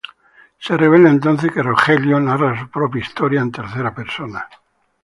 Se 0.57 0.75
revela 0.75 1.11
entonces 1.11 1.51
que 1.51 1.61
Rogelio 1.61 2.19
narra 2.19 2.59
su 2.59 2.67
propia 2.71 3.01
historia, 3.01 3.41
en 3.41 3.51
tercera 3.51 3.93
persona. 3.93 4.49